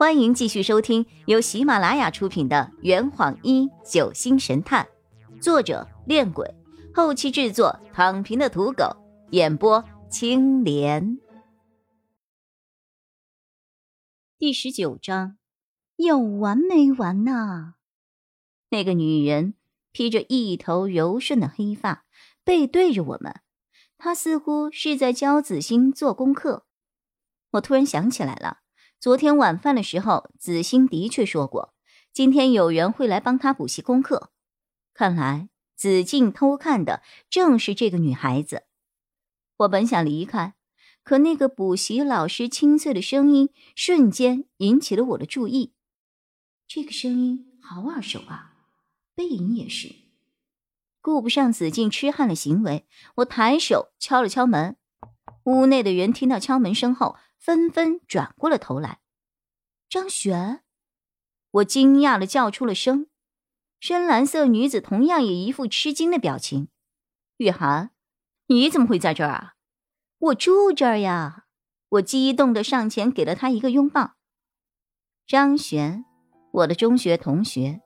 [0.00, 4.88] 欢迎继续收听由喜马拉雅出品的《圆谎一九星神探》，
[5.42, 6.54] 作者：恋鬼，
[6.94, 8.96] 后期制作：躺平的土狗，
[9.32, 11.18] 演播：青莲。
[14.38, 15.36] 第十九章，
[15.96, 17.74] 有完没完呐？
[18.70, 19.52] 那个女人
[19.92, 22.06] 披着一头柔顺的黑发，
[22.42, 23.42] 背对着我们，
[23.98, 26.64] 她似乎是在教子欣做功课。
[27.50, 28.60] 我突然想起来了。
[29.00, 31.72] 昨天晚饭的时候，子欣的确说过，
[32.12, 34.30] 今天有人会来帮他补习功课。
[34.92, 38.64] 看来子静偷看的正是这个女孩子。
[39.60, 40.52] 我本想离开，
[41.02, 45.72] 可那个补习老师清脆的声音瞬间引起了我的注意。
[46.68, 48.52] 这个声音好耳熟啊，
[49.14, 49.94] 背影也是。
[51.00, 54.76] 顾不上子静痴汉的行为，我抬手敲了敲门。
[55.44, 57.16] 屋内的人听到敲门声后。
[57.40, 59.00] 纷纷转过了头来，
[59.88, 60.62] 张璇，
[61.52, 63.06] 我惊讶的叫出了声。
[63.80, 66.68] 深蓝色女子同样也一副吃惊的表情。
[67.38, 67.92] 雨涵，
[68.48, 69.54] 你怎么会在这儿啊？
[70.18, 71.46] 我住这儿呀！
[71.88, 74.16] 我激动的上前给了她一个拥抱。
[75.26, 76.04] 张璇，
[76.52, 77.80] 我的中学同学，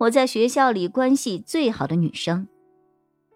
[0.00, 2.48] 我在学校里关系最好的女生。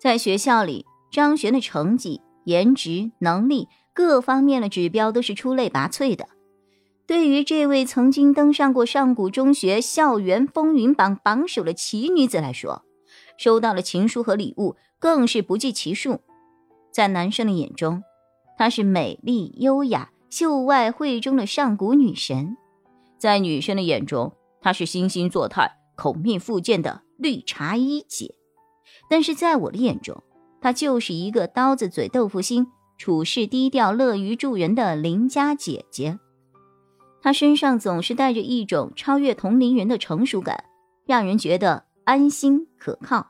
[0.01, 3.69] 在学校里，张璇的成绩、颜值、能力。
[3.95, 6.29] 各方面的指标都是出类拔萃的。
[7.07, 12.85] 对于这位曾经登上过上古中学校园风云榜榜首的奇女子来说，
[13.37, 16.21] 收到了情书和礼物更是不计其数。
[16.91, 18.03] 在男生的眼中，
[18.57, 22.57] 她是美丽优雅、秀外慧中的上古女神；
[23.19, 28.37] 在女生的眼中，她是惺惺作态、口蜜腹剑的绿茶一姐。
[29.11, 30.23] 但是在我的眼中，
[30.61, 32.69] 她就是一个刀子嘴豆腐心。
[32.99, 36.19] 处事低调、乐于助人的邻家姐姐，
[37.21, 40.65] 她身上总是带着一种超越同龄人的成熟感，
[41.05, 43.27] 让人觉得安心可靠。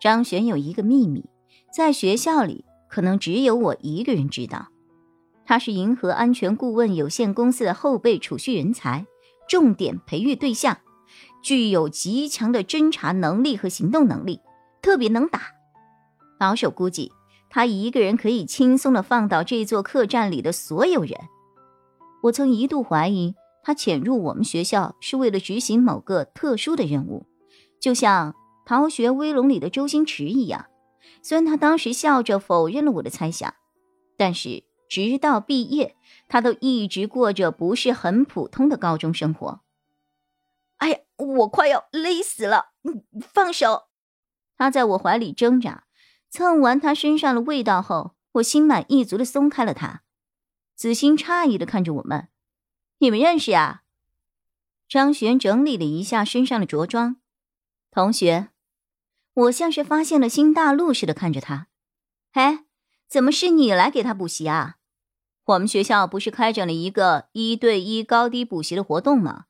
[0.00, 1.24] 张璇有一个秘密，
[1.74, 4.68] 在学校里可能只有我一个人知道，
[5.44, 9.06] 她是银河安全顾问有限公司的后备储蓄人才，
[9.46, 10.78] 重点培育对象，
[11.42, 14.40] 具有极强的侦查能力和行动能力，
[14.80, 15.42] 特别能打。
[16.38, 17.12] 保守估计。
[17.54, 21.16] 他一个人可以轻松的放倒这座客栈里的所有人。
[22.24, 27.26] 我曾一度怀疑他潜入我们学校是为了执行某个特殊的任务，
[27.78, 28.32] 就像
[28.66, 30.66] 《逃学威龙》里的周星驰一样。
[31.22, 33.54] 虽然他当时笑着否认了我的猜想，
[34.16, 35.94] 但是直到毕业，
[36.26, 39.60] 他都一直过着不是很普通的高中生活。
[40.78, 42.72] 哎呀，我快要勒死了！
[43.32, 43.84] 放手！
[44.58, 45.84] 他在我怀里挣扎。
[46.36, 50.02] 蹭完他身上的味道后，我心满意足的松开了他。
[50.74, 52.26] 子欣诧异的看着我们
[52.98, 53.84] ：“你们认识呀？”
[54.90, 57.18] 张璇整理了一下身上的着装，
[57.92, 58.48] 同学，
[59.32, 61.68] 我像是发现了新大陆似的看着他。
[62.32, 62.64] 哎，
[63.08, 64.78] 怎么是你来给他补习啊？
[65.44, 69.44] 我们学校不是开展了一个一对一高低补习的活动吗？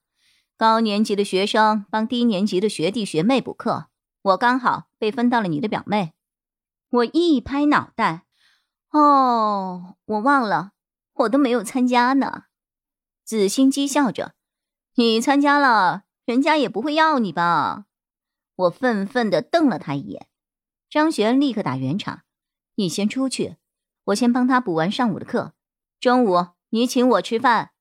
[0.59, 3.87] 高年级的学生帮低年级的学弟学妹补课，
[4.21, 6.14] 我刚好被分到了你的表妹。
[6.95, 8.25] 我一拍脑袋，
[8.91, 10.75] 哦，我忘了，
[11.15, 12.45] 我都没有参加呢。
[13.25, 14.37] 子欣讥笑着
[14.95, 17.87] ：“你参加了，人家也不会要你吧？”
[18.55, 20.29] 我愤愤地瞪了他一眼。
[20.89, 22.23] 张璇立刻打圆场
[22.77, 23.57] ：“你先出去，
[24.05, 25.55] 我先帮他补完上午的课。
[25.99, 27.73] 中午你请我吃饭。”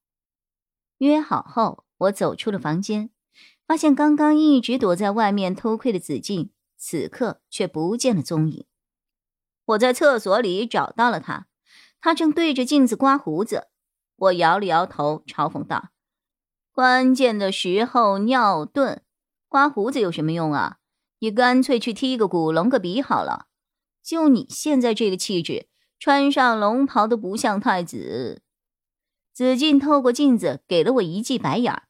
[0.97, 3.11] 约好后，我走出了房间，
[3.67, 8.65] 发现刚刚一直躲在外面偷窥的子静，此刻却不见了踪影。
[9.65, 11.47] 我在厕所里找到了他，
[12.01, 13.69] 他正对着镜子刮胡子。
[14.15, 15.89] 我摇了摇头，嘲讽道
[16.71, 18.99] ：“关键的时候尿遁，
[19.47, 20.77] 刮胡子有什么用啊？
[21.19, 23.47] 你干脆去踢个鼓，隆个鼻好了。
[24.03, 28.41] 就你现在这个气质，穿上龙袍都不像太子。”
[29.33, 31.83] 子敬透过镜子给了我一记白眼儿：“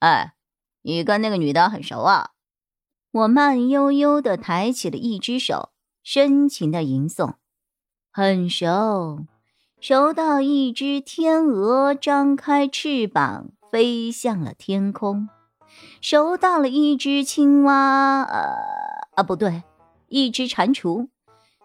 [0.00, 0.34] 哎，
[0.82, 2.30] 你跟那个女的很熟啊？”
[3.10, 5.72] 我慢悠悠地抬起了一只手。
[6.08, 7.34] 深情的吟诵，
[8.12, 9.26] 很熟，
[9.80, 15.28] 熟到一只天鹅张开翅膀飞向了天空，
[16.00, 18.54] 熟到了一只青蛙，呃
[19.16, 19.64] 啊不对，
[20.06, 21.08] 一只蟾蜍，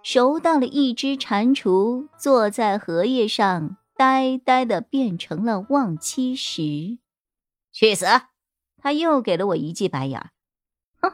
[0.01, 6.97] 熟到了一只蟾蜍坐在荷叶上，呆呆的变成了望妻石。
[7.71, 8.07] 去死！
[8.79, 10.31] 他又给了我一记白眼，
[10.99, 11.13] 哼，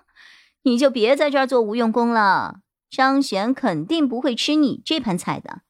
[0.62, 2.62] 你就别在这儿做无用功了。
[2.89, 5.62] 张璇肯定不会吃你这盘菜的，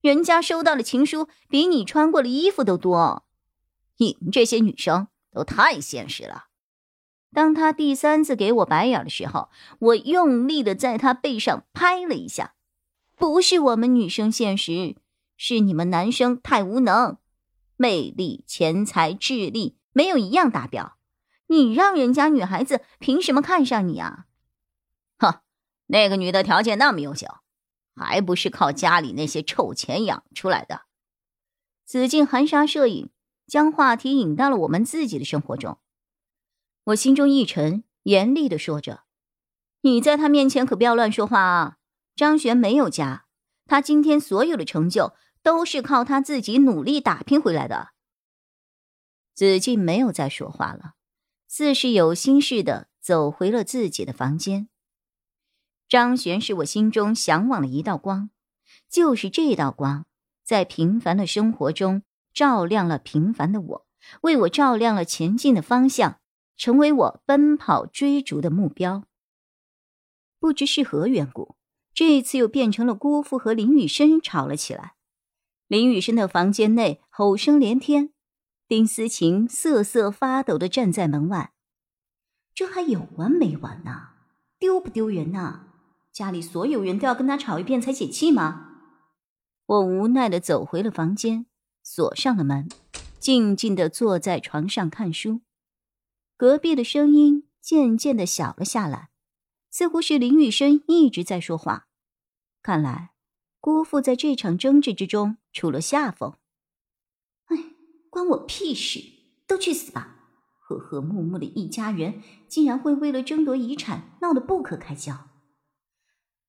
[0.00, 3.24] 人家收到的情书比你穿过的衣服都多。
[3.98, 6.46] 你们这些女生都太现实了。
[7.32, 9.48] 当他第三次给我白眼的时候，
[9.78, 12.54] 我用力的在他背上拍了一下。
[13.16, 14.96] 不是我们女生现实，
[15.36, 17.18] 是你们男生太无能，
[17.76, 20.96] 魅力、钱财、智力没有一样达标。
[21.46, 24.26] 你让人家女孩子凭什么看上你啊？
[25.92, 27.26] 那个女的条件那么优秀，
[27.94, 30.86] 还不是靠家里那些臭钱养出来的？
[31.84, 33.10] 紫禁含沙射影，
[33.46, 35.78] 将话题引到了我们自己的生活中。
[36.84, 39.02] 我心中一沉，严厉的说着
[39.82, 41.76] ：“你在他面前可不要乱说话啊！
[42.16, 43.26] 张璇没有家，
[43.66, 45.12] 他今天所有的成就
[45.42, 47.90] 都是靠他自己努力打拼回来的。”
[49.36, 50.94] 子静没有再说话了，
[51.46, 54.70] 似是有心似的走回了自己的房间。
[55.92, 58.30] 张璇是我心中向往的一道光，
[58.88, 60.06] 就是这道光，
[60.42, 62.02] 在平凡的生活中
[62.32, 63.86] 照亮了平凡的我，
[64.22, 66.18] 为我照亮了前进的方向。
[66.56, 69.04] 成为我奔跑追逐的目标。
[70.38, 71.56] 不知是何缘故，
[71.92, 74.94] 这一次又变成了姑父和林雨生吵了起来。
[75.66, 78.14] 林雨生的房间内吼声连天，
[78.66, 81.52] 丁思琴瑟瑟发抖的站在门外。
[82.54, 84.10] 这还有完没完呢？
[84.58, 85.66] 丢不丢人呐？
[86.12, 88.68] 家里所有人都要跟他吵一遍才解气吗？
[89.64, 91.46] 我无奈的走回了房间，
[91.82, 92.68] 锁上了门，
[93.18, 95.40] 静静的坐在床上看书。
[96.36, 99.08] 隔壁的声音渐渐的小了下来，
[99.70, 101.86] 似乎是林雨生一直在说话。
[102.62, 103.12] 看来
[103.58, 106.34] 姑父在这场争执之中出了下风。
[107.46, 107.56] 哎，
[108.10, 109.00] 关我屁事！
[109.46, 110.16] 都去死吧！
[110.58, 115.28] 和和睦睦的一家人，竟然会为了争夺遗产闹得不可开交。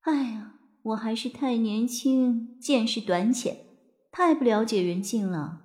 [0.03, 3.65] 哎呀，我还是太年轻，见识短浅，
[4.11, 5.61] 太不了解人性了，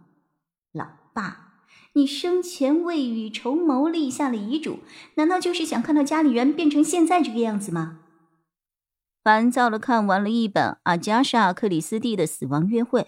[0.72, 1.64] 老爸。
[1.94, 4.78] 你生前未雨绸缪立下了遗嘱，
[5.16, 7.98] 难道就是想看到家里人变成现在这个样子吗？
[9.24, 13.02] 烦躁的看完了一本阿加莎·克里斯蒂的《死亡约会》，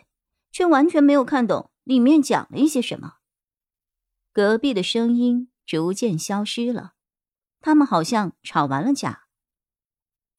[0.51, 3.19] 却完全没有看懂里面讲了一些什么。
[4.33, 6.95] 隔壁的声音逐渐消失了，
[7.61, 9.27] 他们好像吵完了架。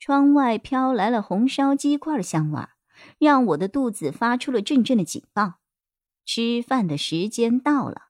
[0.02, 2.64] 窗外飘来了红烧鸡块的香味，
[3.20, 5.60] 让我的肚子发出了阵阵的警报。
[6.26, 8.08] 吃饭的时间到了。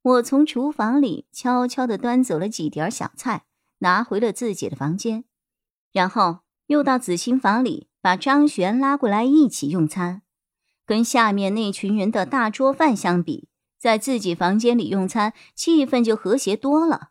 [0.00, 3.44] 我从厨房里悄悄地端走了几碟小菜，
[3.80, 5.24] 拿回了自己的房间，
[5.92, 10.22] 然后又到紫心房里把张璇拉过来一起用餐。
[10.86, 13.48] 跟下面那群人的大桌饭相比，
[13.78, 17.10] 在自己房间里用餐，气氛就和谐多了。